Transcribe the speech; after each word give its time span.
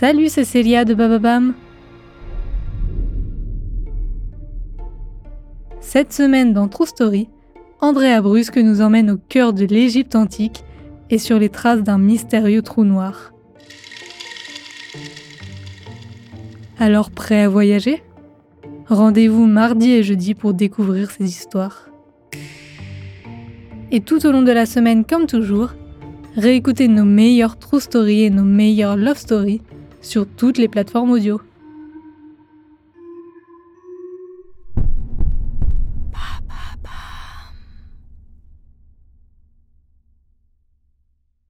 Salut, 0.00 0.28
c'est 0.28 0.44
Célia 0.44 0.84
de 0.84 0.94
Bababam. 0.94 1.54
Cette 5.80 6.12
semaine 6.12 6.52
dans 6.52 6.68
True 6.68 6.86
Story, 6.86 7.28
Andrea 7.80 8.20
Brusque 8.22 8.58
nous 8.58 8.80
emmène 8.80 9.10
au 9.10 9.16
cœur 9.16 9.52
de 9.52 9.64
l'Égypte 9.64 10.14
antique 10.14 10.62
et 11.10 11.18
sur 11.18 11.40
les 11.40 11.48
traces 11.48 11.82
d'un 11.82 11.98
mystérieux 11.98 12.62
trou 12.62 12.84
noir. 12.84 13.32
Alors 16.78 17.10
prêt 17.10 17.42
à 17.42 17.48
voyager? 17.48 18.04
Rendez-vous 18.86 19.46
mardi 19.46 19.90
et 19.90 20.04
jeudi 20.04 20.34
pour 20.34 20.54
découvrir 20.54 21.10
ces 21.10 21.24
histoires. 21.24 21.90
Et 23.90 23.98
tout 23.98 24.24
au 24.24 24.30
long 24.30 24.42
de 24.42 24.52
la 24.52 24.64
semaine, 24.64 25.04
comme 25.04 25.26
toujours, 25.26 25.70
réécoutez 26.36 26.86
nos 26.86 27.04
meilleures 27.04 27.58
true 27.58 27.80
stories 27.80 28.22
et 28.22 28.30
nos 28.30 28.44
meilleures 28.44 28.96
love 28.96 29.18
stories 29.18 29.60
sur 30.00 30.26
toutes 30.26 30.58
les 30.58 30.68
plateformes 30.68 31.10
audio. 31.10 31.40